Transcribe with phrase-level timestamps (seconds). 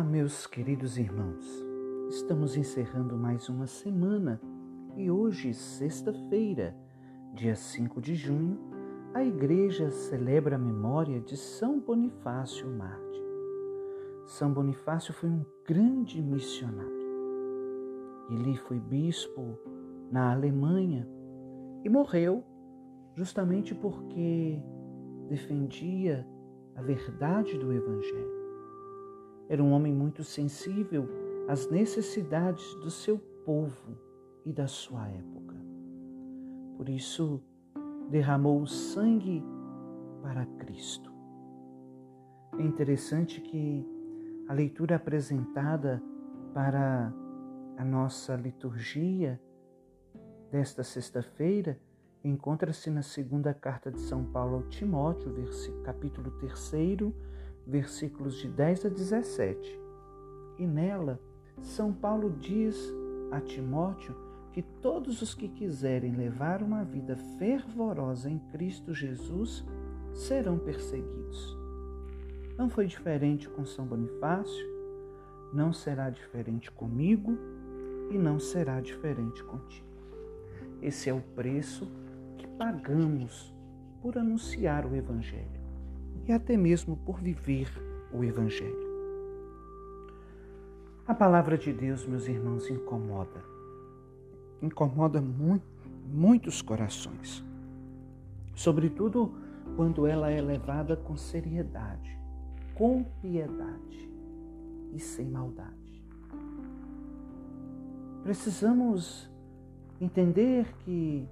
[0.00, 1.44] Olá, meus queridos irmãos.
[2.08, 4.40] Estamos encerrando mais uma semana
[4.96, 6.74] e hoje, sexta-feira,
[7.34, 8.58] dia 5 de junho,
[9.12, 13.22] a igreja celebra a memória de São Bonifácio Marte.
[14.24, 17.06] São Bonifácio foi um grande missionário.
[18.30, 19.58] Ele foi bispo
[20.10, 21.06] na Alemanha
[21.84, 22.42] e morreu
[23.14, 24.62] justamente porque
[25.28, 26.26] defendia
[26.74, 28.39] a verdade do Evangelho.
[29.50, 31.08] Era um homem muito sensível
[31.48, 33.98] às necessidades do seu povo
[34.46, 35.56] e da sua época.
[36.76, 37.42] Por isso,
[38.08, 39.42] derramou o sangue
[40.22, 41.12] para Cristo.
[42.60, 43.84] É interessante que
[44.48, 46.00] a leitura apresentada
[46.54, 47.12] para
[47.76, 49.40] a nossa liturgia
[50.52, 51.76] desta sexta-feira
[52.22, 55.34] encontra-se na segunda carta de São Paulo ao Timóteo,
[55.82, 57.02] capítulo 3,
[57.66, 59.80] versículos de 10 a 17.
[60.58, 61.20] E nela,
[61.60, 62.76] São Paulo diz
[63.30, 64.14] a Timóteo
[64.52, 69.64] que todos os que quiserem levar uma vida fervorosa em Cristo Jesus
[70.12, 71.56] serão perseguidos.
[72.58, 74.68] Não foi diferente com São Bonifácio,
[75.52, 77.38] não será diferente comigo
[78.10, 79.86] e não será diferente contigo.
[80.82, 81.86] Esse é o preço
[82.36, 83.54] que pagamos
[84.02, 85.59] por anunciar o Evangelho
[86.26, 87.68] e até mesmo por viver
[88.12, 88.90] o Evangelho.
[91.06, 93.42] A palavra de Deus, meus irmãos, incomoda.
[94.62, 95.66] Incomoda muito,
[96.06, 97.44] muitos corações.
[98.54, 99.34] Sobretudo
[99.74, 102.16] quando ela é levada com seriedade,
[102.74, 104.10] com piedade
[104.92, 106.04] e sem maldade.
[108.22, 109.30] Precisamos
[110.00, 111.26] entender que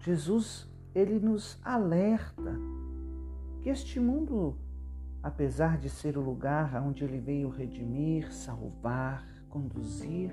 [0.00, 2.58] Jesus ele nos alerta
[3.60, 4.56] que este mundo,
[5.22, 10.32] apesar de ser o lugar onde ele veio redimir, salvar, conduzir,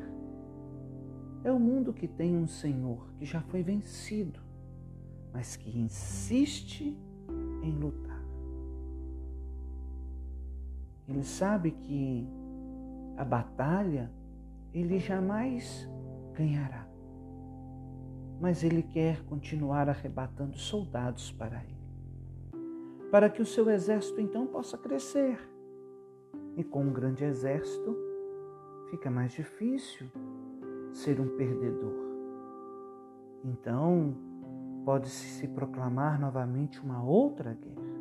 [1.43, 4.39] é o mundo que tem um Senhor que já foi vencido,
[5.33, 6.97] mas que insiste
[7.63, 8.23] em lutar.
[11.07, 12.27] Ele sabe que
[13.17, 14.11] a batalha
[14.73, 15.87] ele jamais
[16.33, 16.87] ganhará,
[18.39, 21.74] mas ele quer continuar arrebatando soldados para ele
[23.15, 25.39] para que o seu exército então possa crescer.
[26.57, 27.97] E com um grande exército
[28.89, 30.05] fica mais difícil
[30.91, 31.95] ser um perdedor.
[33.41, 34.13] Então,
[34.83, 37.95] pode-se se proclamar novamente uma outra guerra.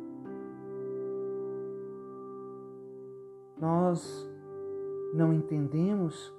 [3.57, 4.29] Nós
[5.13, 6.35] não entendemos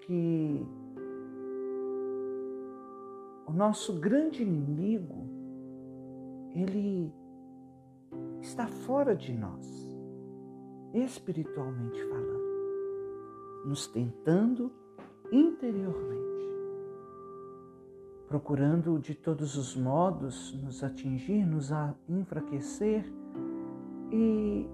[0.00, 0.66] que
[3.46, 5.14] o nosso grande inimigo,
[6.56, 7.14] ele
[8.40, 9.66] está fora de nós,
[10.94, 14.72] espiritualmente falando, nos tentando
[15.32, 16.46] interiormente,
[18.28, 21.70] procurando de todos os modos nos atingir, nos
[22.08, 23.04] enfraquecer
[24.10, 24.68] e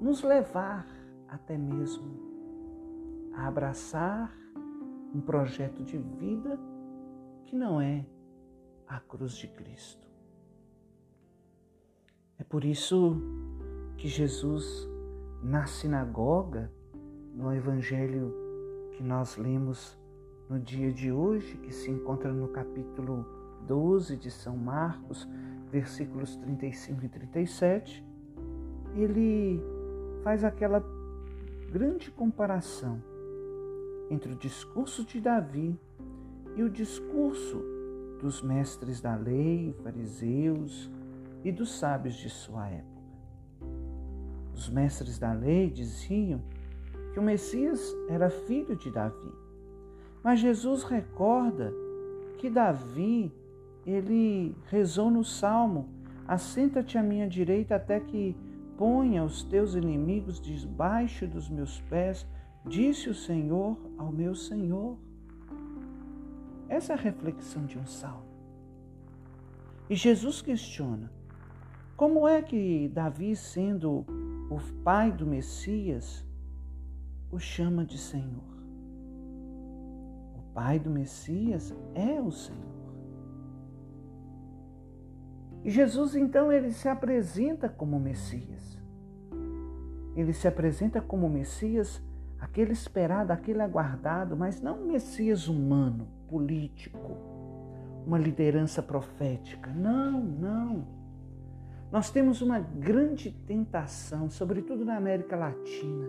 [0.00, 0.86] nos levar
[1.28, 2.30] até mesmo
[3.34, 4.36] a abraçar
[5.14, 6.58] um projeto de vida
[7.44, 8.04] que não é
[8.86, 10.09] a cruz de Cristo.
[12.40, 13.20] É por isso
[13.98, 14.88] que Jesus,
[15.42, 16.72] na sinagoga,
[17.34, 18.34] no evangelho
[18.92, 19.98] que nós lemos
[20.48, 23.26] no dia de hoje, que se encontra no capítulo
[23.66, 25.28] 12 de São Marcos,
[25.70, 28.06] versículos 35 e 37,
[28.96, 29.60] ele
[30.24, 30.82] faz aquela
[31.70, 33.02] grande comparação
[34.10, 35.78] entre o discurso de Davi
[36.56, 37.62] e o discurso
[38.18, 40.90] dos mestres da lei, fariseus,
[41.44, 43.00] e dos sábios de sua época.
[44.54, 46.40] Os mestres da lei diziam
[47.12, 49.32] que o Messias era filho de Davi.
[50.22, 51.72] Mas Jesus recorda
[52.38, 53.32] que Davi,
[53.86, 55.88] ele rezou no salmo:
[56.28, 58.36] Assenta-te à minha direita até que
[58.76, 62.26] ponha os teus inimigos debaixo dos meus pés,
[62.64, 64.98] disse o Senhor ao meu Senhor.
[66.68, 68.30] Essa é a reflexão de um salmo.
[69.88, 71.10] E Jesus questiona:
[72.00, 74.06] como é que Davi, sendo
[74.48, 76.26] o pai do Messias,
[77.30, 78.64] o chama de Senhor?
[80.34, 82.94] O pai do Messias é o Senhor.
[85.62, 88.78] E Jesus então ele se apresenta como Messias.
[90.16, 92.02] Ele se apresenta como Messias,
[92.38, 97.14] aquele esperado, aquele aguardado, mas não um Messias humano, político,
[98.06, 99.70] uma liderança profética.
[99.70, 100.99] Não, não
[101.90, 106.08] nós temos uma grande tentação, sobretudo na América Latina,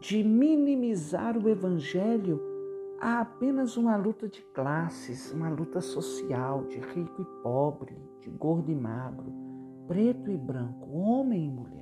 [0.00, 2.40] de minimizar o Evangelho
[3.00, 8.70] a apenas uma luta de classes, uma luta social, de rico e pobre, de gordo
[8.70, 9.32] e magro,
[9.86, 11.80] preto e branco, homem e mulher.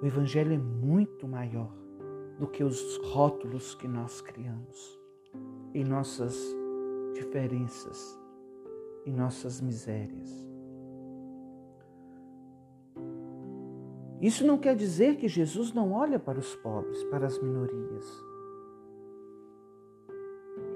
[0.00, 1.72] O Evangelho é muito maior
[2.38, 4.98] do que os rótulos que nós criamos
[5.74, 6.36] em nossas
[7.14, 8.18] diferenças,
[9.04, 10.30] em nossas misérias.
[14.20, 18.06] Isso não quer dizer que Jesus não olha para os pobres, para as minorias.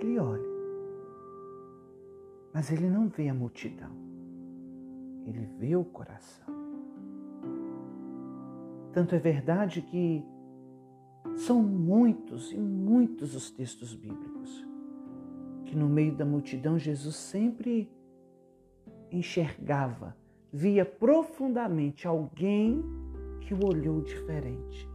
[0.00, 0.50] Ele olha,
[2.52, 3.92] mas ele não vê a multidão,
[5.24, 6.54] ele vê o coração.
[8.92, 10.24] Tanto é verdade que
[11.36, 14.66] são muitos e muitos os textos bíblicos
[15.66, 17.90] que no meio da multidão Jesus sempre
[19.10, 20.16] enxergava,
[20.52, 22.84] via profundamente alguém
[23.40, 24.88] que o olhou diferente,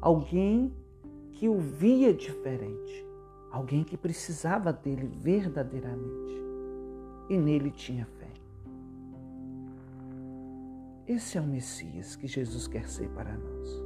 [0.00, 0.72] alguém
[1.32, 3.06] que o via diferente,
[3.50, 6.42] alguém que precisava dele verdadeiramente
[7.28, 8.30] e nele tinha fé.
[11.06, 13.82] Esse é o Messias que Jesus quer ser para nós.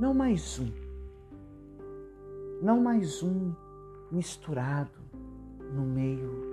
[0.00, 0.70] Não mais um,
[2.62, 3.52] não mais um
[4.10, 5.00] misturado
[5.72, 6.45] no meio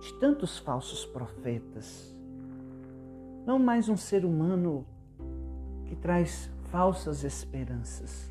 [0.00, 2.16] de tantos falsos profetas,
[3.46, 4.86] não mais um ser humano
[5.86, 8.30] que traz falsas esperanças.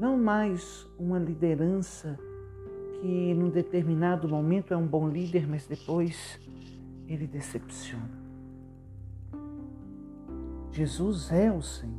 [0.00, 2.18] Não mais uma liderança
[3.00, 6.38] que num determinado momento é um bom líder, mas depois
[7.08, 8.26] ele decepciona.
[10.72, 11.94] Jesus é o Senhor,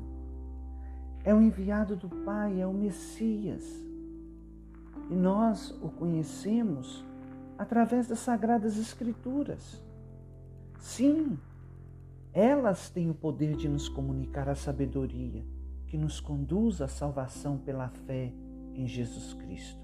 [1.24, 3.64] é o enviado do Pai, é o Messias.
[5.10, 7.04] E nós o conhecemos
[7.58, 9.82] através das Sagradas Escrituras.
[10.80, 11.38] Sim,
[12.34, 15.44] elas têm o poder de nos comunicar a sabedoria
[15.88, 18.32] que nos conduz à salvação pela fé
[18.74, 19.82] em Jesus Cristo.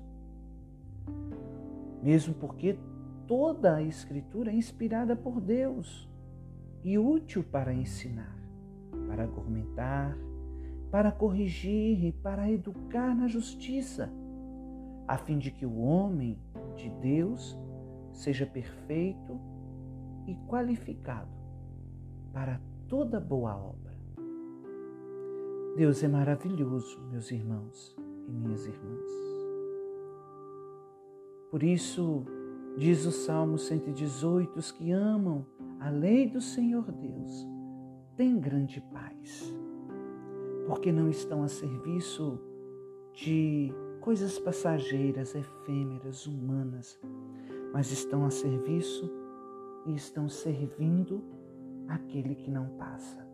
[2.02, 2.78] Mesmo porque
[3.26, 6.08] toda a Escritura é inspirada por Deus
[6.84, 8.38] e útil para ensinar,
[9.08, 10.16] para argumentar,
[10.92, 14.12] para corrigir e para educar na justiça,
[15.08, 16.40] a fim de que o homem
[16.76, 17.58] de Deus
[18.12, 19.40] seja perfeito
[20.28, 21.32] e qualificado
[22.32, 23.94] para toda boa obra.
[25.76, 27.96] Deus é maravilhoso, meus irmãos
[28.28, 29.12] e minhas irmãs.
[31.50, 32.24] Por isso,
[32.78, 35.46] diz o Salmo 118: os que amam
[35.80, 37.48] a lei do Senhor Deus
[38.16, 39.54] têm grande paz,
[40.68, 42.40] porque não estão a serviço
[43.14, 43.74] de
[44.04, 47.00] coisas passageiras, efêmeras, humanas,
[47.74, 49.10] mas estão a serviço
[49.86, 51.24] e estão servindo
[51.88, 53.26] aquele que não passa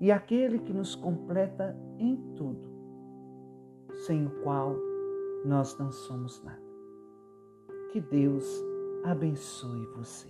[0.00, 2.68] e aquele que nos completa em tudo,
[4.04, 4.76] sem o qual
[5.44, 6.60] nós não somos nada.
[7.92, 8.44] Que Deus
[9.04, 10.28] abençoe você.